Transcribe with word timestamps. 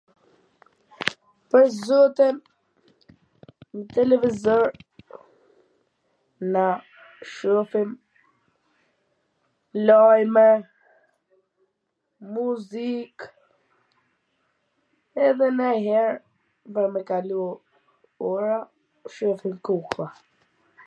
pwr 1.53 1.65
zotin, 1.85 2.35
n 3.79 3.83
televizor 3.93 4.65
na 6.55 6.63
shofim 7.33 7.89
lajme, 9.87 10.47
muzik, 12.33 13.17
edhe 15.29 15.47
nanjher 15.61 16.11
pwr 16.73 16.87
me 16.97 17.01
kalu 17.13 17.43
ora 18.35 18.57
shofim 19.17 19.55
kuklla 19.69 20.07